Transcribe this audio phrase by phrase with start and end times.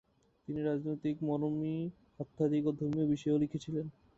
[0.47, 1.75] তিনি রাজনৈতিক, মরমী,
[2.19, 3.85] আধ্যাত্মিক এবং ধর্মীয় বিষয়েও লিখেছিলেন।